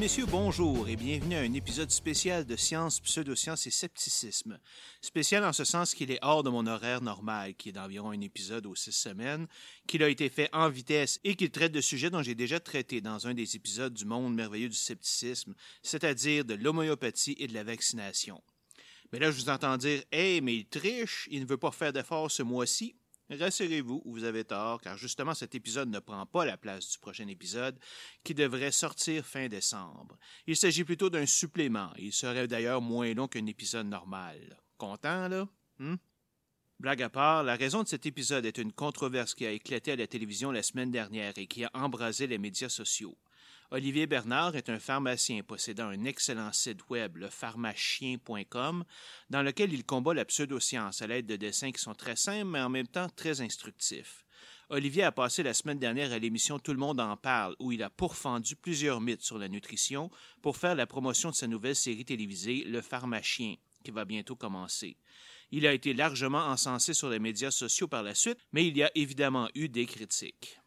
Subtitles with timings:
[0.00, 4.58] messieurs, bonjour et bienvenue à un épisode spécial de Science, Pseudosciences et Scepticisme.
[5.02, 8.20] Spécial en ce sens qu'il est hors de mon horaire normal, qui est d'environ un
[8.22, 9.46] épisode aux six semaines,
[9.86, 13.02] qu'il a été fait en vitesse et qu'il traite de sujets dont j'ai déjà traité
[13.02, 17.62] dans un des épisodes du monde merveilleux du scepticisme, c'est-à-dire de l'homéopathie et de la
[17.62, 18.42] vaccination.
[19.12, 21.92] Mais là, je vous entends dire Hey, mais il triche, il ne veut pas faire
[21.92, 22.96] d'efforts ce mois-ci.
[23.30, 27.28] Rassurez-vous, vous avez tort, car justement cet épisode ne prend pas la place du prochain
[27.28, 27.78] épisode,
[28.24, 30.18] qui devrait sortir fin décembre.
[30.46, 34.60] Il s'agit plutôt d'un supplément, il serait d'ailleurs moins long qu'un épisode normal.
[34.78, 35.48] Content, là?
[35.78, 35.96] Hmm?
[36.80, 39.96] Blague à part, la raison de cet épisode est une controverse qui a éclaté à
[39.96, 43.16] la télévision la semaine dernière et qui a embrasé les médias sociaux.
[43.72, 48.84] Olivier Bernard est un pharmacien possédant un excellent site web, le pharmacien.com,
[49.30, 52.60] dans lequel il combat la pseudoscience à l'aide de dessins qui sont très simples mais
[52.60, 54.24] en même temps très instructifs.
[54.70, 57.84] Olivier a passé la semaine dernière à l'émission Tout le monde en parle, où il
[57.84, 60.10] a pourfendu plusieurs mythes sur la nutrition
[60.42, 64.96] pour faire la promotion de sa nouvelle série télévisée Le pharmacien, qui va bientôt commencer.
[65.52, 68.82] Il a été largement encensé sur les médias sociaux par la suite, mais il y
[68.82, 70.59] a évidemment eu des critiques.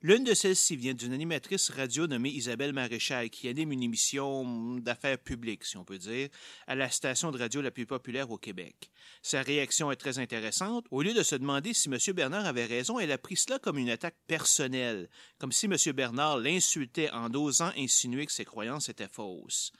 [0.00, 5.18] L'une de celles-ci vient d'une animatrice radio nommée Isabelle Maréchal qui anime une émission d'affaires
[5.18, 6.28] publiques, si on peut dire,
[6.68, 8.92] à la station de radio la plus populaire au Québec.
[9.22, 10.86] Sa réaction est très intéressante.
[10.92, 11.98] Au lieu de se demander si M.
[12.14, 15.74] Bernard avait raison, elle a pris cela comme une attaque personnelle, comme si M.
[15.96, 19.72] Bernard l'insultait en osant insinuer que ses croyances étaient fausses.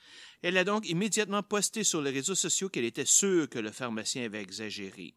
[0.43, 4.25] Elle a donc immédiatement posté sur les réseaux sociaux qu'elle était sûre que le pharmacien
[4.25, 5.15] avait exagéré.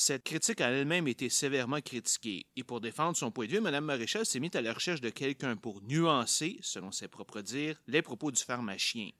[0.00, 3.84] Cette critique a elle-même été sévèrement critiquée, et pour défendre son point de vue, Mme
[3.84, 8.00] Maréchal s'est mise à la recherche de quelqu'un pour nuancer, selon ses propres dires, les
[8.00, 9.10] propos du pharmacien.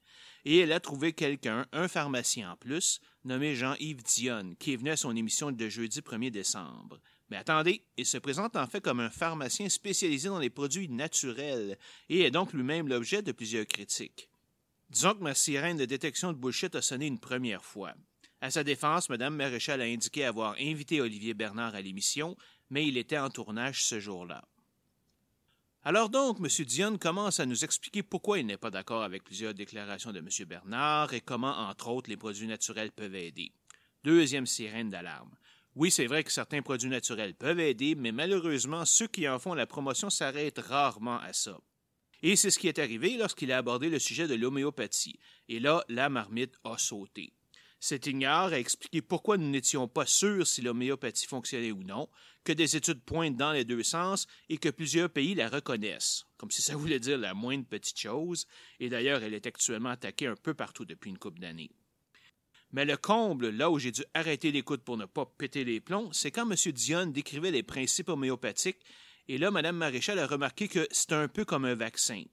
[0.44, 4.90] Et elle a trouvé quelqu'un, un pharmacien en plus, nommé Jean-Yves Dionne, qui est venu
[4.90, 7.00] à son émission de jeudi 1er décembre.
[7.28, 11.77] Mais attendez, il se présente en fait comme un pharmacien spécialisé dans les produits naturels,
[12.08, 14.30] et est donc lui-même l'objet de plusieurs critiques.
[14.90, 17.94] Disons que ma sirène de détection de bullshit a sonné une première fois.
[18.40, 22.36] À sa défense, Mme Maréchal a indiqué avoir invité Olivier Bernard à l'émission,
[22.70, 24.44] mais il était en tournage ce jour-là.
[25.82, 26.64] Alors donc, M.
[26.64, 30.28] Dionne commence à nous expliquer pourquoi il n'est pas d'accord avec plusieurs déclarations de M.
[30.46, 33.52] Bernard et comment, entre autres, les produits naturels peuvent aider.
[34.04, 35.34] Deuxième sirène d'alarme.
[35.74, 39.55] Oui, c'est vrai que certains produits naturels peuvent aider, mais malheureusement, ceux qui en font
[39.55, 41.58] la promotion s'arrêtent rarement à ça.
[42.22, 45.18] Et c'est ce qui est arrivé lorsqu'il a abordé le sujet de l'homéopathie.
[45.48, 47.32] Et là, la marmite a sauté.
[47.80, 52.08] Cet ignare a expliqué pourquoi nous n'étions pas sûrs si l'homéopathie fonctionnait ou non,
[52.44, 56.50] que des études pointent dans les deux sens et que plusieurs pays la reconnaissent, comme
[56.50, 58.46] si ça voulait dire la moindre petite chose,
[58.80, 61.70] et d'ailleurs elle est actuellement attaquée un peu partout depuis une couple d'années.
[62.72, 66.12] Mais le comble, là où j'ai dû arrêter l'écoute pour ne pas péter les plombs,
[66.12, 66.72] c'est quand M.
[66.72, 68.84] Dionne décrivait les principes homéopathiques,
[69.28, 72.24] et là, Mme Maréchal a remarqué que c'est un peu comme un vaccin.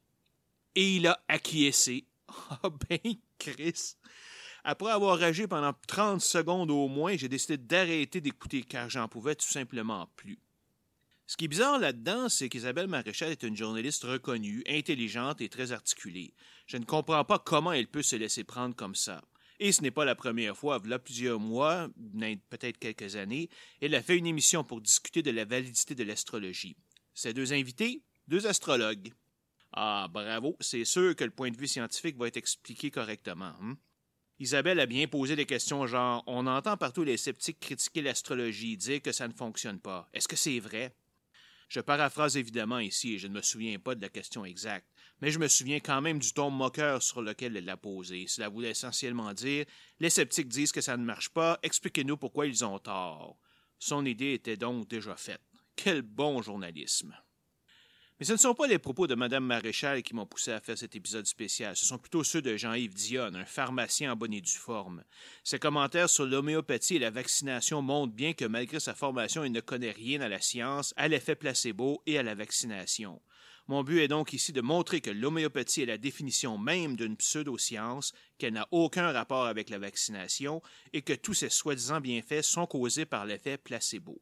[0.75, 2.05] Et il a acquiescé.
[2.49, 3.95] Ah ben, Chris!
[4.67, 9.35] Après avoir agi pendant 30 secondes au moins, j'ai décidé d'arrêter d'écouter car j'en pouvais
[9.35, 10.39] tout simplement plus.
[11.27, 15.71] Ce qui est bizarre là-dedans, c'est qu'Isabelle Maréchal est une journaliste reconnue, intelligente et très
[15.71, 16.33] articulée.
[16.65, 19.21] Je ne comprends pas comment elle peut se laisser prendre comme ça.
[19.59, 21.87] Et ce n'est pas la première fois, a plusieurs mois,
[22.49, 23.51] peut-être quelques années,
[23.81, 26.75] elle a fait une émission pour discuter de la validité de l'astrologie.
[27.13, 29.13] Ses deux invités, deux astrologues.
[29.73, 33.53] Ah, bravo, c'est sûr que le point de vue scientifique va être expliqué correctement.
[33.61, 33.77] Hein?
[34.37, 39.01] Isabelle a bien posé des questions genre On entend partout les sceptiques critiquer l'astrologie, dire
[39.01, 40.09] que ça ne fonctionne pas.
[40.13, 40.93] Est-ce que c'est vrai?
[41.69, 44.87] Je paraphrase évidemment ici et je ne me souviens pas de la question exacte,
[45.21, 48.25] mais je me souviens quand même du ton moqueur sur lequel elle l'a posé.
[48.27, 49.65] Cela voulait essentiellement dire
[49.99, 53.39] Les sceptiques disent que ça ne marche pas, expliquez-nous pourquoi ils ont tort.
[53.79, 55.41] Son idée était donc déjà faite.
[55.75, 57.15] Quel bon journalisme!
[58.17, 60.77] Mais ce ne sont pas les propos de Mme Maréchal qui m'ont poussé à faire
[60.77, 64.39] cet épisode spécial, ce sont plutôt ceux de Jean-Yves Dionne, un pharmacien en bonne et
[64.39, 65.03] due forme.
[65.43, 69.59] Ses commentaires sur l'homéopathie et la vaccination montrent bien que malgré sa formation, il ne
[69.59, 73.21] connaît rien à la science, à l'effet placebo et à la vaccination.
[73.67, 78.13] Mon but est donc ici de montrer que l'homéopathie est la définition même d'une pseudoscience,
[78.37, 80.61] qu'elle n'a aucun rapport avec la vaccination
[80.93, 84.21] et que tous ces soi-disant bienfaits sont causés par l'effet placebo.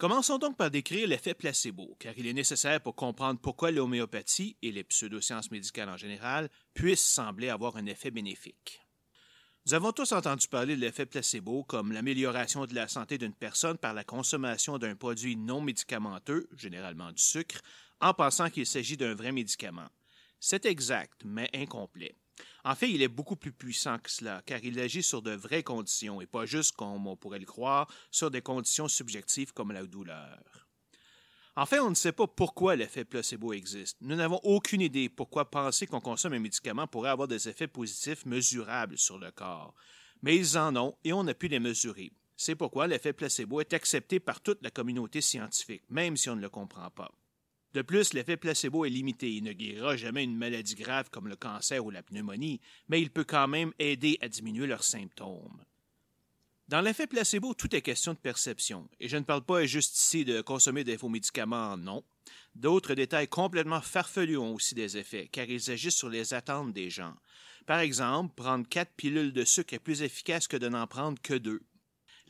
[0.00, 4.72] Commençons donc par décrire l'effet placebo, car il est nécessaire pour comprendre pourquoi l'homéopathie et
[4.72, 8.80] les pseudosciences médicales en général puissent sembler avoir un effet bénéfique.
[9.66, 13.76] Nous avons tous entendu parler de l'effet placebo comme l'amélioration de la santé d'une personne
[13.76, 17.60] par la consommation d'un produit non médicamenteux, généralement du sucre,
[18.00, 19.90] en pensant qu'il s'agit d'un vrai médicament.
[20.38, 22.16] C'est exact, mais incomplet.
[22.64, 25.62] En fait, il est beaucoup plus puissant que cela, car il agit sur de vraies
[25.62, 29.84] conditions et pas juste, comme on pourrait le croire, sur des conditions subjectives comme la
[29.84, 30.38] douleur.
[31.56, 33.96] En fait, on ne sait pas pourquoi l'effet placebo existe.
[34.00, 38.24] Nous n'avons aucune idée pourquoi penser qu'on consomme un médicament pourrait avoir des effets positifs
[38.24, 39.74] mesurables sur le corps.
[40.22, 42.12] Mais ils en ont et on a pu les mesurer.
[42.36, 46.40] C'est pourquoi l'effet placebo est accepté par toute la communauté scientifique, même si on ne
[46.40, 47.12] le comprend pas.
[47.72, 49.32] De plus, l'effet placebo est limité.
[49.32, 53.10] Il ne guérira jamais une maladie grave comme le cancer ou la pneumonie, mais il
[53.10, 55.64] peut quand même aider à diminuer leurs symptômes.
[56.70, 60.24] Dans l'effet placebo, tout est question de perception, et je ne parle pas juste ici
[60.24, 62.04] de consommer des faux médicaments, non.
[62.54, 66.88] D'autres détails complètement farfelus ont aussi des effets, car ils agissent sur les attentes des
[66.88, 67.14] gens.
[67.66, 71.34] Par exemple, prendre quatre pilules de sucre est plus efficace que de n'en prendre que
[71.34, 71.60] deux.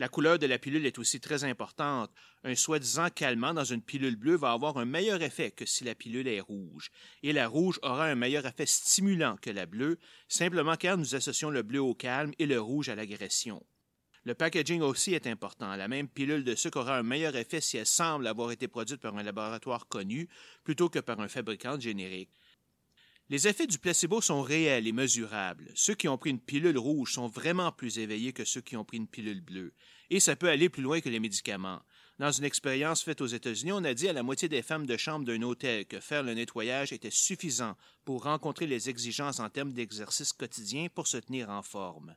[0.00, 2.10] La couleur de la pilule est aussi très importante.
[2.42, 5.94] Un soi-disant calmant dans une pilule bleue va avoir un meilleur effet que si la
[5.94, 6.90] pilule est rouge.
[7.22, 11.50] Et la rouge aura un meilleur effet stimulant que la bleue, simplement car nous associons
[11.50, 13.62] le bleu au calme et le rouge à l'agression.
[14.24, 15.76] Le packaging aussi est important.
[15.76, 19.02] La même pilule de sucre aura un meilleur effet si elle semble avoir été produite
[19.02, 20.30] par un laboratoire connu
[20.64, 22.30] plutôt que par un fabricant générique.
[23.30, 25.70] Les effets du placebo sont réels et mesurables.
[25.76, 28.84] Ceux qui ont pris une pilule rouge sont vraiment plus éveillés que ceux qui ont
[28.84, 29.72] pris une pilule bleue.
[30.10, 31.80] Et ça peut aller plus loin que les médicaments.
[32.18, 34.96] Dans une expérience faite aux États-Unis, on a dit à la moitié des femmes de
[34.96, 39.72] chambre d'un hôtel que faire le nettoyage était suffisant pour rencontrer les exigences en termes
[39.72, 42.16] d'exercice quotidien pour se tenir en forme.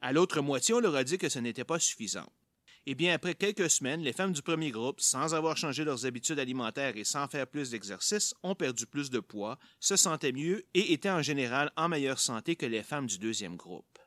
[0.00, 2.26] À l'autre moitié, on leur a dit que ce n'était pas suffisant.
[2.86, 6.38] Eh bien, après quelques semaines, les femmes du premier groupe, sans avoir changé leurs habitudes
[6.38, 10.94] alimentaires et sans faire plus d'exercice, ont perdu plus de poids, se sentaient mieux et
[10.94, 13.98] étaient en général en meilleure santé que les femmes du deuxième groupe.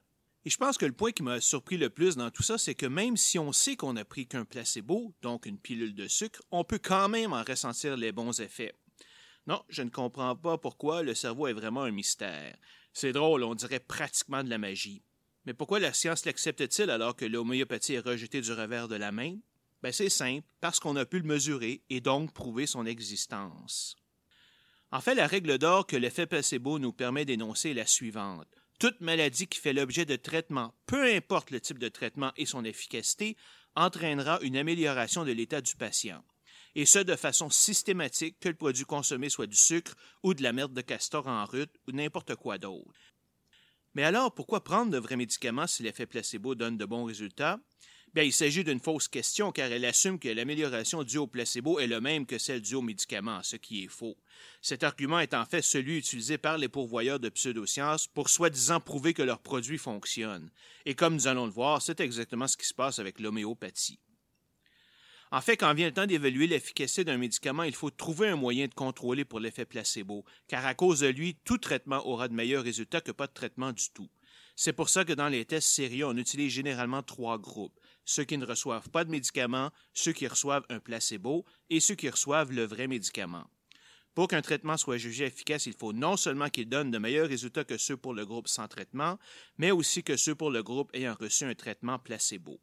[0.46, 2.76] Et je pense que le point qui m'a surpris le plus dans tout ça, c'est
[2.76, 6.42] que même si on sait qu'on n'a pris qu'un placebo, donc une pilule de sucre,
[6.52, 8.74] on peut quand même en ressentir les bons effets.
[9.46, 12.58] Non, je ne comprends pas pourquoi le cerveau est vraiment un mystère.
[12.92, 15.04] C'est drôle, on dirait pratiquement de la magie.
[15.46, 19.38] Mais pourquoi la science l'accepte-t-il alors que l'homéopathie est rejetée du revers de la main?
[19.82, 23.98] Ben c'est simple, parce qu'on a pu le mesurer et donc prouver son existence.
[24.92, 28.48] En fait, la règle d'or que l'effet placebo nous permet d'énoncer est la suivante.
[28.80, 32.64] Toute maladie qui fait l'objet de traitement, peu importe le type de traitement et son
[32.64, 33.36] efficacité,
[33.76, 36.24] entraînera une amélioration de l'état du patient.
[36.76, 40.54] Et ce, de façon systématique, que le produit consommé soit du sucre ou de la
[40.54, 42.92] merde de castor en rut ou n'importe quoi d'autre.
[43.96, 47.60] Mais alors, pourquoi prendre de vrais médicaments si l'effet placebo donne de bons résultats?
[48.14, 51.88] Bien, il s'agit d'une fausse question car elle assume que l'amélioration due au placebo est
[51.88, 54.16] le même que celle due aux médicaments, ce qui est faux.
[54.62, 59.16] Cet argument est en fait celui utilisé par les pourvoyeurs de pseudosciences pour soi-disant prouver
[59.16, 60.52] que leurs produits fonctionnent.
[60.86, 64.00] Et comme nous allons le voir, c'est exactement ce qui se passe avec l'homéopathie.
[65.34, 68.68] En fait, quand vient le temps d'évaluer l'efficacité d'un médicament, il faut trouver un moyen
[68.68, 72.64] de contrôler pour l'effet placebo, car à cause de lui, tout traitement aura de meilleurs
[72.64, 74.12] résultats que pas de traitement du tout.
[74.56, 77.80] C'est pour ça que dans les tests sérieux, on utilise généralement trois groupes.
[78.06, 82.12] Ceux qui ne reçoivent pas de médicament, ceux qui reçoivent un placebo et ceux qui
[82.12, 83.50] reçoivent le vrai médicament.
[84.14, 87.64] Pour qu'un traitement soit jugé efficace, il faut non seulement qu'il donne de meilleurs résultats
[87.64, 89.18] que ceux pour le groupe sans traitement,
[89.58, 92.60] mais aussi que ceux pour le groupe ayant reçu un traitement placebo.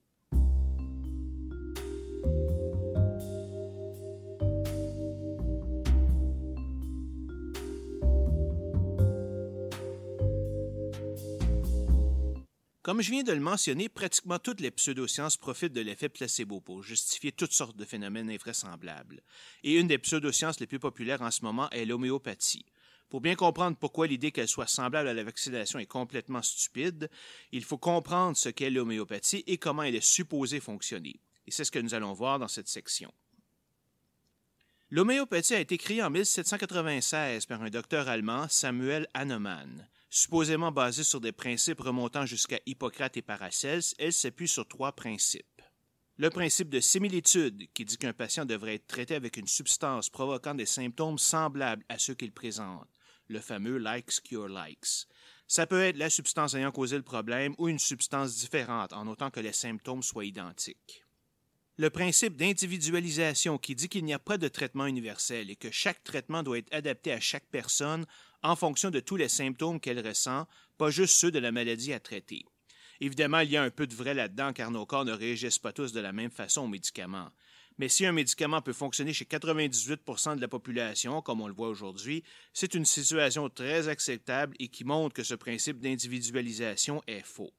[12.91, 16.83] Comme je viens de le mentionner, pratiquement toutes les pseudosciences profitent de l'effet placebo pour
[16.83, 19.23] justifier toutes sortes de phénomènes invraisemblables.
[19.63, 22.67] Et une des pseudosciences les plus populaires en ce moment est l'homéopathie.
[23.09, 27.09] Pour bien comprendre pourquoi l'idée qu'elle soit semblable à la vaccination est complètement stupide,
[27.53, 31.21] il faut comprendre ce qu'est l'homéopathie et comment elle est supposée fonctionner.
[31.47, 33.15] Et c'est ce que nous allons voir dans cette section.
[34.91, 39.87] L'homéopathie a été créée en 1796 par un docteur allemand, Samuel Hahnemann.
[40.13, 45.63] Supposément basée sur des principes remontant jusqu'à Hippocrate et Paracelse, elle s'appuie sur trois principes.
[46.17, 50.55] Le principe de similitude, qui dit qu'un patient devrait être traité avec une substance provoquant
[50.55, 52.89] des symptômes semblables à ceux qu'il présente,
[53.29, 55.07] le fameux likes cure likes.
[55.47, 59.31] Ça peut être la substance ayant causé le problème ou une substance différente, en autant
[59.31, 61.05] que les symptômes soient identiques
[61.81, 66.05] le principe d'individualisation qui dit qu'il n'y a pas de traitement universel et que chaque
[66.05, 68.05] traitement doit être adapté à chaque personne
[68.43, 70.47] en fonction de tous les symptômes qu'elle ressent,
[70.77, 72.45] pas juste ceux de la maladie à traiter.
[73.01, 75.73] Évidemment, il y a un peu de vrai là-dedans car nos corps ne réagissent pas
[75.73, 77.31] tous de la même façon aux médicaments.
[77.79, 81.69] Mais si un médicament peut fonctionner chez 98% de la population, comme on le voit
[81.69, 87.55] aujourd'hui, c'est une situation très acceptable et qui montre que ce principe d'individualisation est faux.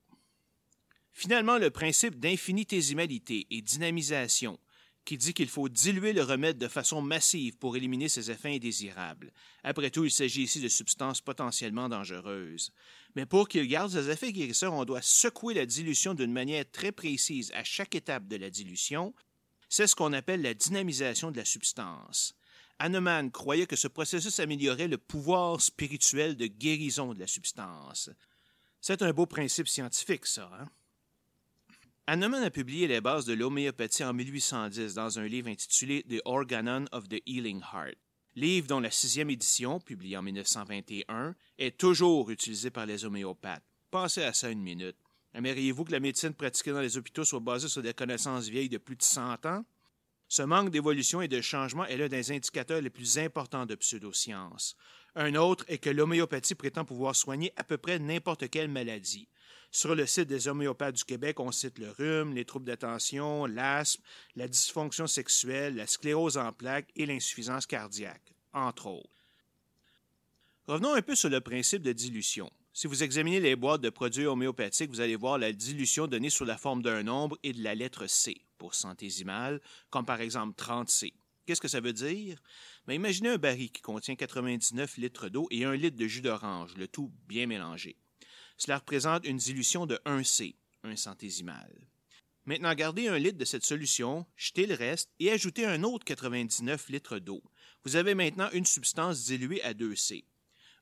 [1.13, 4.59] Finalement, le principe d'infinitésimalité et dynamisation,
[5.05, 9.31] qui dit qu'il faut diluer le remède de façon massive pour éliminer ses effets indésirables.
[9.63, 12.71] Après tout, il s'agit ici de substances potentiellement dangereuses.
[13.15, 16.91] Mais pour qu'il garde ses effets guérisseurs, on doit secouer la dilution d'une manière très
[16.91, 19.13] précise à chaque étape de la dilution.
[19.69, 22.35] C'est ce qu'on appelle la dynamisation de la substance.
[22.79, 28.09] Hahnemann croyait que ce processus améliorait le pouvoir spirituel de guérison de la substance.
[28.81, 30.49] C'est un beau principe scientifique, ça.
[30.59, 30.65] Hein?
[32.07, 36.85] Hahnemann a publié les bases de l'homéopathie en 1810 dans un livre intitulé The Organon
[36.91, 37.95] of the Healing Heart,
[38.35, 43.63] livre dont la sixième édition, publiée en 1921, est toujours utilisée par les homéopathes.
[43.91, 44.97] Pensez à ça une minute.
[45.35, 48.79] Aimeriez-vous que la médecine pratiquée dans les hôpitaux soit basée sur des connaissances vieilles de
[48.79, 49.63] plus de 100 ans?
[50.27, 54.75] Ce manque d'évolution et de changement est l'un des indicateurs les plus importants de pseudosciences.
[55.15, 59.27] Un autre est que l'homéopathie prétend pouvoir soigner à peu près n'importe quelle maladie.
[59.73, 64.03] Sur le site des homéopathes du Québec, on cite le rhume, les troubles d'attention, l'asthme,
[64.35, 69.09] la dysfonction sexuelle, la sclérose en plaques et l'insuffisance cardiaque, entre autres.
[70.67, 72.51] Revenons un peu sur le principe de dilution.
[72.73, 76.45] Si vous examinez les boîtes de produits homéopathiques, vous allez voir la dilution donnée sous
[76.45, 81.13] la forme d'un nombre et de la lettre C pour centésimale, comme par exemple 30C.
[81.45, 82.41] Qu'est-ce que ça veut dire?
[82.87, 86.75] Ben, imaginez un baril qui contient 99 litres d'eau et un litre de jus d'orange,
[86.75, 87.97] le tout bien mélangé.
[88.57, 91.71] Cela représente une dilution de 1C, un centésimal.
[92.45, 96.89] Maintenant, gardez un litre de cette solution, jetez le reste et ajoutez un autre 99
[96.89, 97.43] litres d'eau.
[97.83, 100.25] Vous avez maintenant une substance diluée à 2C.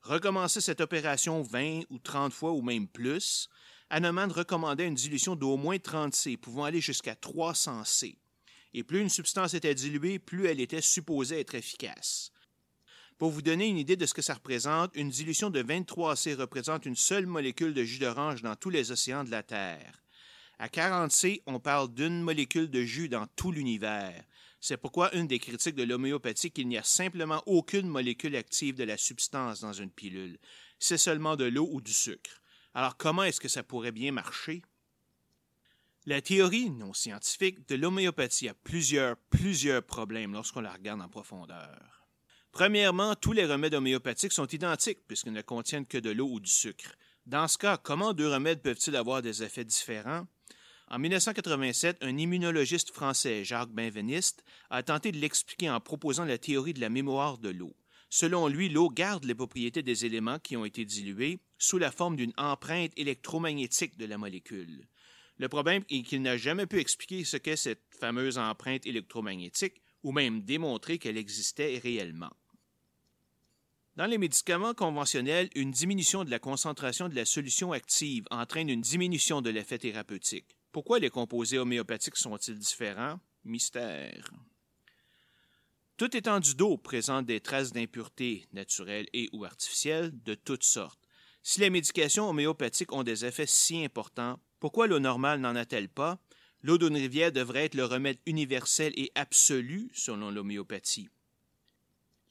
[0.02, 3.48] Recommencez cette opération 20 ou 30 fois ou même plus.
[3.90, 8.16] Hahnemann recommandait une dilution d'au moins 30 C, pouvant aller jusqu'à 300 C.
[8.72, 12.30] Et plus une substance était diluée, plus elle était supposée être efficace.
[13.20, 16.86] Pour vous donner une idée de ce que ça représente, une dilution de 23C représente
[16.86, 20.02] une seule molécule de jus d'orange dans tous les océans de la Terre.
[20.58, 24.24] À 40C, on parle d'une molécule de jus dans tout l'univers.
[24.58, 28.84] C'est pourquoi une des critiques de l'homéopathie qu'il n'y a simplement aucune molécule active de
[28.84, 30.38] la substance dans une pilule.
[30.78, 32.40] C'est seulement de l'eau ou du sucre.
[32.72, 34.62] Alors comment est-ce que ça pourrait bien marcher?
[36.06, 41.99] La théorie non scientifique de l'homéopathie a plusieurs, plusieurs problèmes lorsqu'on la regarde en profondeur.
[42.52, 46.50] Premièrement, tous les remèdes homéopathiques sont identiques puisqu'ils ne contiennent que de l'eau ou du
[46.50, 46.96] sucre.
[47.26, 50.26] Dans ce cas, comment deux remèdes peuvent-ils avoir des effets différents?
[50.88, 56.74] En 1987, un immunologiste français, Jacques Benveniste, a tenté de l'expliquer en proposant la théorie
[56.74, 57.76] de la mémoire de l'eau.
[58.08, 62.16] Selon lui, l'eau garde les propriétés des éléments qui ont été dilués sous la forme
[62.16, 64.88] d'une empreinte électromagnétique de la molécule.
[65.38, 70.10] Le problème est qu'il n'a jamais pu expliquer ce qu'est cette fameuse empreinte électromagnétique ou
[70.10, 72.32] même démontrer qu'elle existait réellement.
[74.00, 78.80] Dans les médicaments conventionnels, une diminution de la concentration de la solution active entraîne une
[78.80, 80.56] diminution de l'effet thérapeutique.
[80.72, 83.20] Pourquoi les composés homéopathiques sont-ils différents?
[83.44, 84.30] Mystère.
[85.98, 91.06] Toute étendue d'eau présente des traces d'impuretés naturelles et ou artificielles de toutes sortes.
[91.42, 96.18] Si les médications homéopathiques ont des effets si importants, pourquoi l'eau normale n'en a-t-elle pas?
[96.62, 101.10] L'eau d'une rivière devrait être le remède universel et absolu selon l'homéopathie.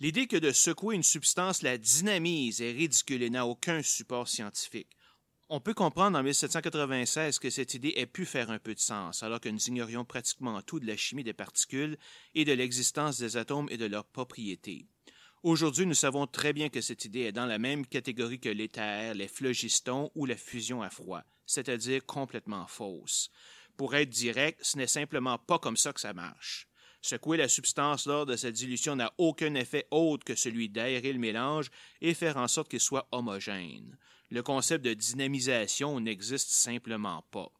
[0.02, 4.96] L'idée que de secouer une substance la dynamise est ridicule et n'a aucun support scientifique.
[5.50, 9.24] On peut comprendre en 1796 que cette idée ait pu faire un peu de sens,
[9.24, 11.98] alors que nous ignorions pratiquement tout de la chimie des particules
[12.34, 14.86] et de l'existence des atomes et de leurs propriétés.
[15.44, 19.14] Aujourd'hui, nous savons très bien que cette idée est dans la même catégorie que l'éther,
[19.16, 23.32] les phlogistons ou la fusion à froid, c'est-à-dire complètement fausse.
[23.76, 26.69] Pour être direct, ce n'est simplement pas comme ça que ça marche.
[27.02, 31.20] Secouer la substance lors de cette dilution n'a aucun effet autre que celui d'aérer le
[31.20, 33.98] mélange et faire en sorte qu'il soit homogène.
[34.30, 37.52] Le concept de dynamisation n'existe simplement pas.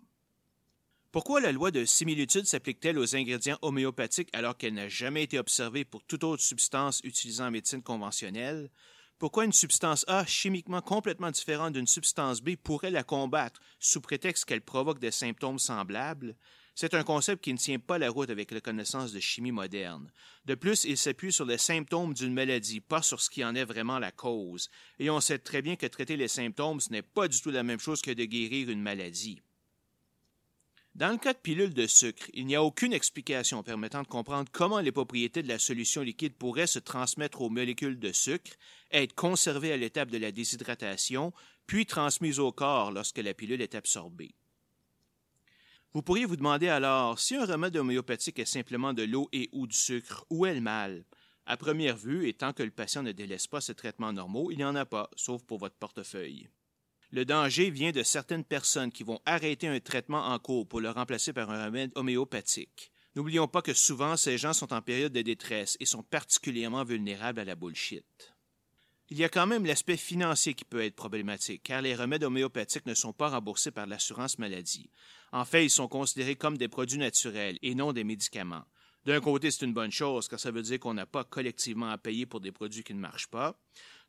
[1.12, 5.84] Pourquoi la loi de similitude s'applique-t-elle aux ingrédients homéopathiques alors qu'elle n'a jamais été observée
[5.84, 8.70] pour toute autre substance utilisée en médecine conventionnelle?
[9.18, 14.46] Pourquoi une substance A chimiquement complètement différente d'une substance B pourrait la combattre sous prétexte
[14.46, 16.36] qu'elle provoque des symptômes semblables?
[16.82, 20.10] C'est un concept qui ne tient pas la route avec la connaissance de chimie moderne.
[20.46, 23.66] De plus, il s'appuie sur les symptômes d'une maladie, pas sur ce qui en est
[23.66, 24.70] vraiment la cause.
[24.98, 27.64] Et on sait très bien que traiter les symptômes, ce n'est pas du tout la
[27.64, 29.42] même chose que de guérir une maladie.
[30.96, 34.50] Dans le cas de pilules de sucre, il n'y a aucune explication permettant de comprendre
[34.50, 38.54] comment les propriétés de la solution liquide pourraient se transmettre aux molécules de sucre,
[38.92, 41.34] être conservées à l'étape de la déshydratation,
[41.68, 44.34] puis transmises au corps lorsque la pilule est absorbée.
[45.94, 49.66] Vous pourriez vous demander alors si un remède homéopathique est simplement de l'eau et ou
[49.66, 51.04] du sucre, où est le mal?
[51.48, 54.58] À première vue, et tant que le patient ne délaisse pas ses traitements normaux, il
[54.58, 56.48] n'y en a pas, sauf pour votre portefeuille.
[57.10, 60.92] Le danger vient de certaines personnes qui vont arrêter un traitement en cours pour le
[60.92, 62.92] remplacer par un remède homéopathique.
[63.16, 67.40] N'oublions pas que souvent ces gens sont en période de détresse et sont particulièrement vulnérables
[67.40, 68.36] à la bullshit.
[69.12, 72.86] Il y a quand même l'aspect financier qui peut être problématique, car les remèdes homéopathiques
[72.86, 74.92] ne sont pas remboursés par l'assurance maladie.
[75.32, 78.66] En fait, ils sont considérés comme des produits naturels et non des médicaments.
[79.06, 81.98] D'un côté, c'est une bonne chose, car ça veut dire qu'on n'a pas collectivement à
[81.98, 83.60] payer pour des produits qui ne marchent pas.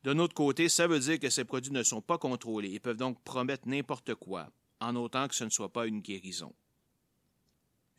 [0.04, 2.98] D'un autre côté, ça veut dire que ces produits ne sont pas contrôlés et peuvent
[2.98, 6.54] donc promettre n'importe quoi, en autant que ce ne soit pas une guérison.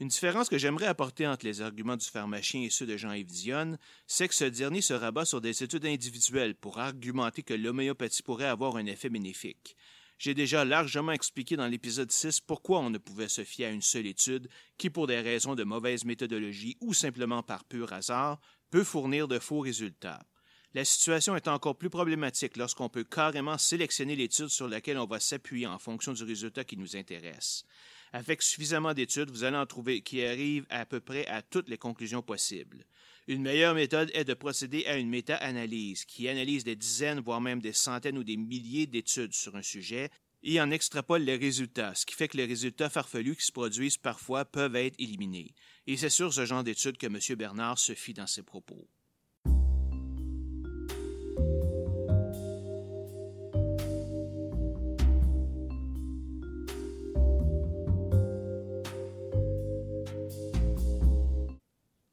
[0.02, 3.78] Une différence que j'aimerais apporter entre les arguments du pharmacien et ceux de Jean-Yves Dionne,
[4.08, 8.48] c'est que ce dernier se rabat sur des études individuelles pour argumenter que l'homéopathie pourrait
[8.48, 9.78] avoir un effet bénéfique.
[10.18, 13.84] J'ai déjà largement expliqué dans l'épisode 6 pourquoi on ne pouvait se fier à une
[13.84, 18.40] seule étude qui, pour des raisons de mauvaise méthodologie ou simplement par pur hasard,
[18.72, 20.26] peut fournir de faux résultats.
[20.74, 25.20] La situation est encore plus problématique lorsqu'on peut carrément sélectionner l'étude sur laquelle on va
[25.20, 27.66] s'appuyer en fonction du résultat qui nous intéresse.
[28.14, 31.78] Avec suffisamment d'études, vous allez en trouver qui arrivent à peu près à toutes les
[31.78, 32.86] conclusions possibles.
[33.28, 37.62] Une meilleure méthode est de procéder à une méta-analyse qui analyse des dizaines, voire même
[37.62, 40.10] des centaines ou des milliers d'études sur un sujet
[40.44, 43.98] et en extrapole les résultats, ce qui fait que les résultats farfelus qui se produisent
[43.98, 45.54] parfois peuvent être éliminés.
[45.88, 47.20] Et c'est sur ce genre d'études que M.
[47.38, 48.90] Bernard se fit dans ses propos.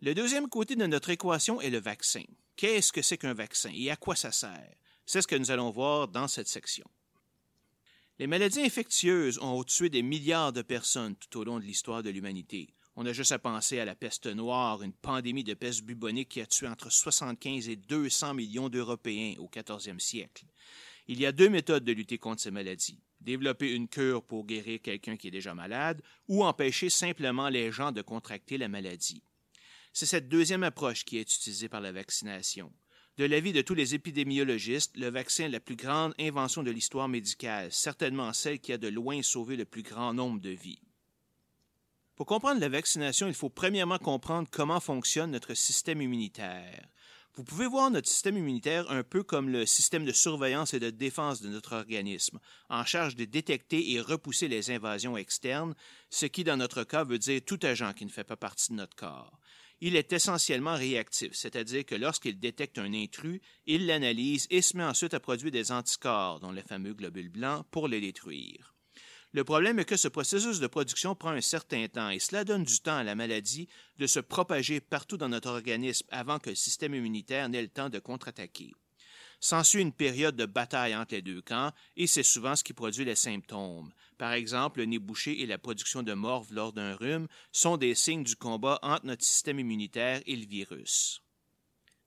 [0.00, 2.22] Le deuxième côté de notre équation est le vaccin.
[2.54, 4.76] Qu'est-ce que c'est qu'un vaccin et à quoi ça sert?
[5.04, 6.88] C'est ce que nous allons voir dans cette section.
[8.20, 12.10] Les maladies infectieuses ont tué des milliards de personnes tout au long de l'histoire de
[12.10, 12.68] l'humanité.
[12.94, 16.40] On a juste à penser à la peste noire, une pandémie de peste bubonique qui
[16.40, 20.44] a tué entre 75 et 200 millions d'Européens au 14e siècle.
[21.08, 23.00] Il y a deux méthodes de lutter contre ces maladies.
[23.20, 27.90] Développer une cure pour guérir quelqu'un qui est déjà malade ou empêcher simplement les gens
[27.90, 29.24] de contracter la maladie.
[29.92, 32.72] C'est cette deuxième approche qui est utilisée par la vaccination.
[33.18, 37.08] De l'avis de tous les épidémiologistes, le vaccin est la plus grande invention de l'histoire
[37.08, 40.80] médicale, certainement celle qui a de loin sauvé le plus grand nombre de vies.
[42.14, 46.86] Pour comprendre la vaccination, il faut premièrement comprendre comment fonctionne notre système immunitaire.
[47.34, 50.90] Vous pouvez voir notre système immunitaire un peu comme le système de surveillance et de
[50.90, 55.74] défense de notre organisme, en charge de détecter et repousser les invasions externes,
[56.08, 58.76] ce qui dans notre cas veut dire tout agent qui ne fait pas partie de
[58.76, 59.40] notre corps
[59.80, 64.84] il est essentiellement réactif, c'est-à-dire que lorsqu'il détecte un intrus, il l'analyse et se met
[64.84, 68.74] ensuite à produire des anticorps, dont les fameux globules blancs, pour les détruire.
[69.32, 72.64] Le problème est que ce processus de production prend un certain temps et cela donne
[72.64, 76.56] du temps à la maladie de se propager partout dans notre organisme avant que le
[76.56, 78.72] système immunitaire n'ait le temps de contre-attaquer.
[79.40, 83.04] S'ensuit une période de bataille entre les deux camps et c'est souvent ce qui produit
[83.04, 83.92] les symptômes.
[84.18, 87.94] Par exemple, le nez bouché et la production de morve lors d'un rhume sont des
[87.94, 91.22] signes du combat entre notre système immunitaire et le virus.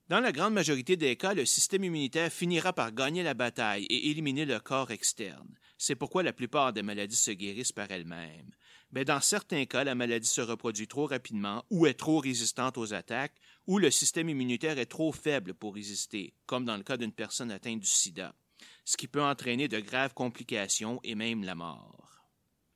[0.10, 4.10] Dans la grande majorité des cas, le système immunitaire finira par gagner la bataille et
[4.10, 5.58] éliminer le corps externe.
[5.78, 8.52] C'est pourquoi la plupart des maladies se guérissent par elles-mêmes.
[8.92, 12.94] Mais dans certains cas, la maladie se reproduit trop rapidement ou est trop résistante aux
[12.94, 17.14] attaques, ou le système immunitaire est trop faible pour résister, comme dans le cas d'une
[17.14, 18.34] personne atteinte du sida,
[18.84, 22.02] ce qui peut entraîner de graves complications et même la mort.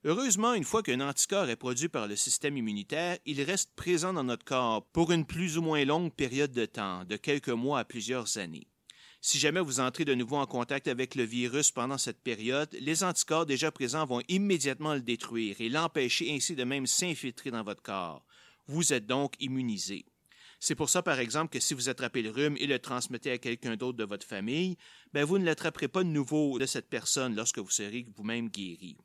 [0.08, 4.24] Heureusement, une fois qu'un anticorps est produit par le système immunitaire, il reste présent dans
[4.24, 7.86] notre corps pour une plus ou moins longue période de temps, de quelques mois à
[7.86, 8.68] plusieurs années.
[9.28, 13.04] Si jamais vous entrez de nouveau en contact avec le virus pendant cette période, les
[13.04, 17.82] anticorps déjà présents vont immédiatement le détruire et l'empêcher ainsi de même s'infiltrer dans votre
[17.82, 18.24] corps.
[18.68, 20.06] Vous êtes donc immunisé.
[20.60, 23.40] C'est pour ça, par exemple, que si vous attrapez le rhume et le transmettez à
[23.40, 24.78] quelqu'un d'autre de votre famille,
[25.12, 28.96] ben vous ne l'attraperez pas de nouveau de cette personne lorsque vous serez vous-même guéri.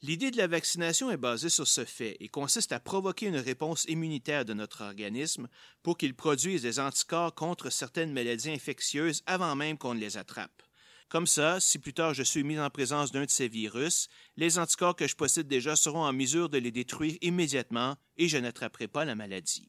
[0.00, 3.84] L'idée de la vaccination est basée sur ce fait et consiste à provoquer une réponse
[3.88, 5.48] immunitaire de notre organisme
[5.82, 10.62] pour qu'il produise des anticorps contre certaines maladies infectieuses avant même qu'on ne les attrape.
[11.08, 14.60] Comme ça, si plus tard je suis mis en présence d'un de ces virus, les
[14.60, 18.86] anticorps que je possède déjà seront en mesure de les détruire immédiatement et je n'attraperai
[18.86, 19.68] pas la maladie.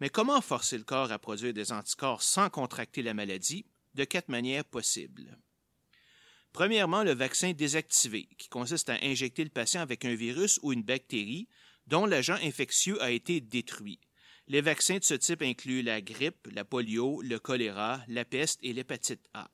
[0.00, 3.66] Mais comment forcer le corps à produire des anticorps sans contracter la maladie?
[3.94, 5.36] De quatre manières possibles.
[6.52, 10.82] Premièrement, le vaccin désactivé, qui consiste à injecter le patient avec un virus ou une
[10.82, 11.48] bactérie
[11.86, 14.00] dont l'agent infectieux a été détruit.
[14.48, 18.72] Les vaccins de ce type incluent la grippe, la polio, le choléra, la peste et
[18.72, 19.50] l'hépatite A.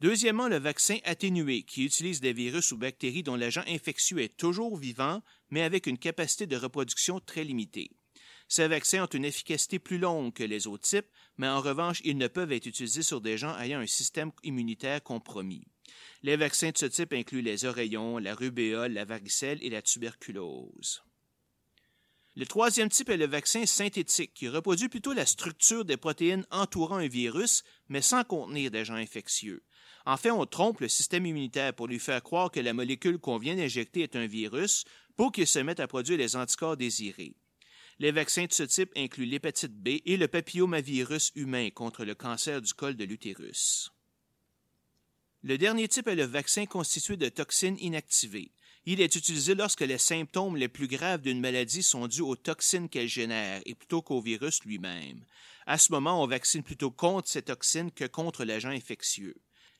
[0.00, 4.76] Deuxièmement, le vaccin atténué, qui utilise des virus ou bactéries dont l'agent infectieux est toujours
[4.76, 7.90] vivant, mais avec une capacité de reproduction très limitée.
[8.54, 11.06] Ces vaccins ont une efficacité plus longue que les autres types,
[11.38, 15.02] mais en revanche, ils ne peuvent être utilisés sur des gens ayant un système immunitaire
[15.02, 15.64] compromis.
[16.22, 21.02] Les vaccins de ce type incluent les oreillons, la rubéole, la varicelle et la tuberculose.
[22.36, 26.96] Le troisième type est le vaccin synthétique, qui reproduit plutôt la structure des protéines entourant
[26.96, 29.62] un virus, mais sans contenir d'agents infectieux.
[30.04, 33.38] En fait, on trompe le système immunitaire pour lui faire croire que la molécule qu'on
[33.38, 34.84] vient d'injecter est un virus
[35.16, 37.34] pour qu'il se mette à produire les anticorps désirés.
[38.02, 42.60] Les vaccins de ce type incluent l'hépatite B et le papillomavirus humain contre le cancer
[42.60, 43.92] du col de l'utérus.
[45.44, 48.50] Le dernier type est le vaccin constitué de toxines inactivées.
[48.86, 52.88] Il est utilisé lorsque les symptômes les plus graves d'une maladie sont dus aux toxines
[52.88, 55.24] qu'elle génère et plutôt qu'au virus lui-même.
[55.66, 59.36] À ce moment, on vaccine plutôt contre ces toxines que contre l'agent infectieux.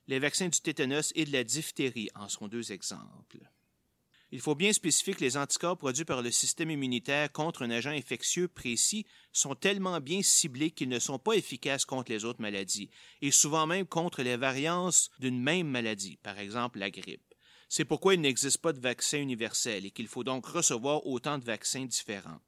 [0.06, 3.40] Les vaccins du tétanos et de la diphtérie en sont deux exemples.
[4.34, 7.90] Il faut bien spécifier que les anticorps produits par le système immunitaire contre un agent
[7.90, 12.88] infectieux précis sont tellement bien ciblés qu'ils ne sont pas efficaces contre les autres maladies,
[13.20, 17.34] et souvent même contre les variances d'une même maladie, par exemple la grippe.
[17.68, 21.44] C'est pourquoi il n'existe pas de vaccin universel et qu'il faut donc recevoir autant de
[21.44, 22.40] vaccins différents.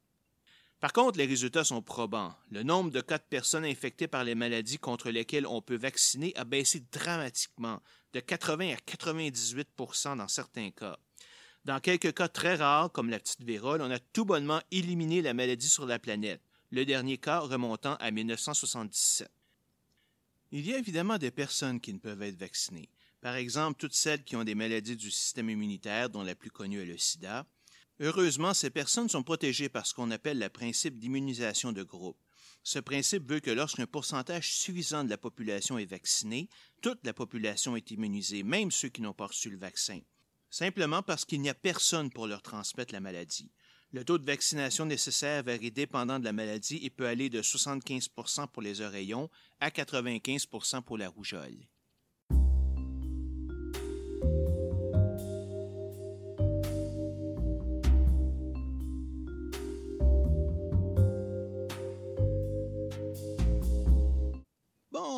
[0.79, 2.35] Par contre, les résultats sont probants.
[2.49, 6.33] Le nombre de cas de personnes infectées par les maladies contre lesquelles on peut vacciner
[6.35, 7.79] a baissé dramatiquement,
[8.13, 10.97] de 80 à 98% dans certains cas.
[11.65, 15.33] Dans quelques cas très rares, comme la petite vérole, on a tout bonnement éliminé la
[15.33, 19.27] maladie sur la planète, le dernier cas remontant à 1977.
[20.51, 22.87] Il y a évidemment des personnes qui ne peuvent être vaccinées.
[23.19, 26.83] Par exemple, toutes celles qui ont des maladies du système immunitaire, dont la plus connue
[26.83, 27.47] est le sida.
[27.99, 32.19] Heureusement, ces personnes sont protégées par ce qu'on appelle le principe d'immunisation de groupe.
[32.61, 36.47] Ce principe veut que lorsqu'un pourcentage suffisant de la population est vacciné,
[36.83, 39.99] toute la population est immunisée, même ceux qui n'ont pas reçu le vaccin
[40.55, 43.51] simplement parce qu'il n'y a personne pour leur transmettre la maladie.
[43.91, 48.47] Le taux de vaccination nécessaire varie dépendant de la maladie et peut aller de 75%
[48.47, 51.67] pour les oreillons à 95% pour la rougeole.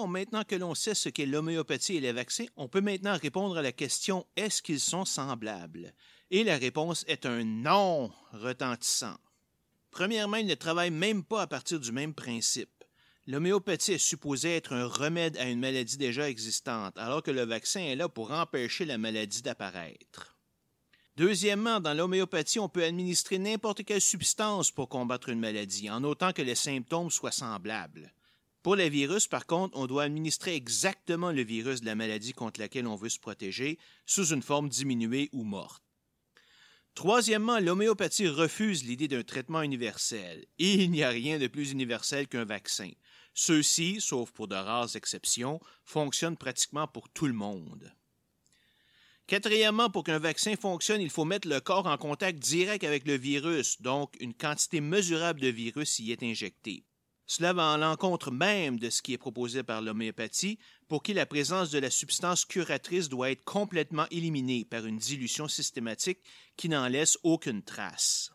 [0.06, 3.64] Maintenant que l'on sait ce qu'est l'homéopathie et les vaccins, on peut maintenant répondre à
[3.64, 5.94] la question est-ce qu'ils sont semblables?
[6.30, 9.16] Et la réponse est un non retentissant.
[9.90, 12.84] Premièrement, ils ne travaillent même pas à partir du même principe.
[13.26, 17.82] L'homéopathie est supposée être un remède à une maladie déjà existante, alors que le vaccin
[17.82, 20.38] est là pour empêcher la maladie d'apparaître.
[21.18, 26.32] Deuxièmement, dans l'homéopathie, on peut administrer n'importe quelle substance pour combattre une maladie, en autant
[26.32, 28.14] que les symptômes soient semblables.
[28.64, 32.60] Pour les virus, par contre, on doit administrer exactement le virus de la maladie contre
[32.60, 35.84] laquelle on veut se protéger sous une forme diminuée ou morte.
[36.96, 42.44] Troisièmement, l'homéopathie refuse l'idée d'un traitement universel, il n'y a rien de plus universel qu'un
[42.44, 42.90] vaccin.
[43.36, 47.94] Ceux-ci, sauf pour de rares exceptions, fonctionnent pratiquement pour tout le monde.
[49.28, 53.16] Quatrièmement, pour qu'un vaccin fonctionne, il faut mettre le corps en contact direct avec le
[53.16, 56.84] virus, donc une quantité mesurable de virus y est injectée.
[57.30, 61.26] Cela va en l'encontre même de ce qui est proposé par l'homéopathie, pour qui la
[61.26, 66.20] présence de la substance curatrice doit être complètement éliminée par une dilution systématique
[66.56, 68.32] qui n'en laisse aucune trace.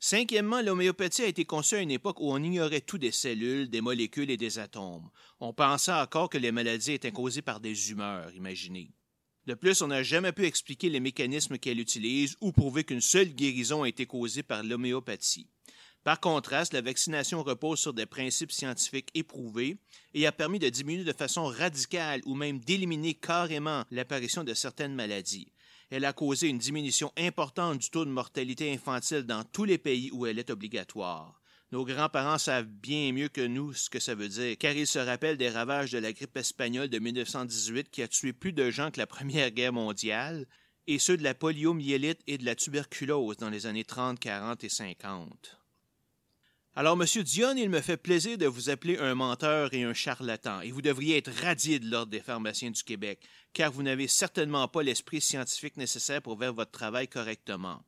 [0.00, 3.82] Cinquièmement, l'homéopathie a été conçue à une époque où on ignorait tout des cellules, des
[3.82, 5.10] molécules et des atomes.
[5.38, 8.90] On pensait encore que les maladies étaient causées par des humeurs, imaginez.
[9.46, 13.28] De plus, on n'a jamais pu expliquer les mécanismes qu'elle utilise ou prouver qu'une seule
[13.28, 15.51] guérison a été causée par l'homéopathie.
[16.04, 19.76] Par contraste, la vaccination repose sur des principes scientifiques éprouvés
[20.14, 24.96] et a permis de diminuer de façon radicale ou même d'éliminer carrément l'apparition de certaines
[24.96, 25.52] maladies.
[25.90, 30.10] Elle a causé une diminution importante du taux de mortalité infantile dans tous les pays
[30.12, 31.40] où elle est obligatoire.
[31.70, 34.98] Nos grands-parents savent bien mieux que nous ce que ça veut dire, car ils se
[34.98, 38.90] rappellent des ravages de la grippe espagnole de 1918 qui a tué plus de gens
[38.90, 40.46] que la Première Guerre mondiale,
[40.86, 44.68] et ceux de la poliomyélite et de la tuberculose dans les années 30, 40 et
[44.68, 45.61] 50.
[46.74, 50.62] Alors, Monsieur Dion, il me fait plaisir de vous appeler un menteur et un charlatan,
[50.62, 53.20] et vous devriez être radié de l'Ordre des pharmaciens du Québec,
[53.52, 57.84] car vous n'avez certainement pas l'esprit scientifique nécessaire pour faire votre travail correctement.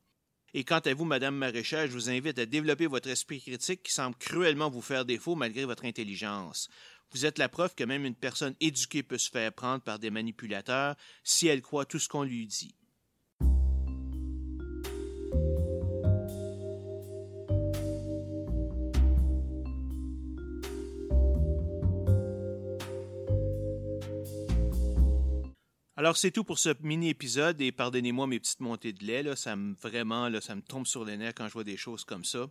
[0.53, 3.91] Et quant à vous, Madame Maréchal, je vous invite à développer votre esprit critique qui
[3.91, 6.69] semble cruellement vous faire défaut malgré votre intelligence.
[7.11, 10.11] Vous êtes la preuve que même une personne éduquée peut se faire prendre par des
[10.11, 12.75] manipulateurs si elle croit tout ce qu'on lui dit.
[25.97, 29.23] Alors, c'est tout pour ce mini-épisode et pardonnez-moi mes petites montées de lait.
[29.23, 31.77] Là, ça me vraiment, là, ça me tombe sur les nerfs quand je vois des
[31.77, 32.47] choses comme ça.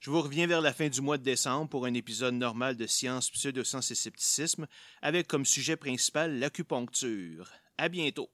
[0.00, 2.86] Je vous reviens vers la fin du mois de décembre pour un épisode normal de
[2.86, 4.66] Science, Pseudoscience et Scepticisme
[5.00, 7.50] avec comme sujet principal l'acupuncture.
[7.78, 8.28] À bientôt!